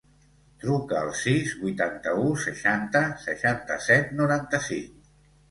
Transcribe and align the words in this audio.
Truca 0.61 0.95
al 0.99 1.11
sis, 1.19 1.51
vuitanta-u, 1.65 2.31
seixanta, 2.45 3.03
seixanta-set, 3.27 4.11
noranta-cinc. 4.23 4.99